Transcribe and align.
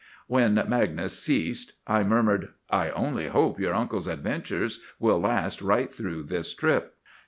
When 0.25 0.55
Magnus 0.55 1.19
ceased 1.19 1.73
I 1.85 2.03
murmured, 2.03 2.55
"I 2.71 2.89
only 2.89 3.27
hope 3.27 3.59
your 3.59 3.75
uncle's 3.75 4.07
adventures 4.07 4.79
will 4.97 5.19
last 5.19 5.61
right 5.61 5.93
through 5.93 6.23
this 6.23 6.55
trip." 6.55 6.95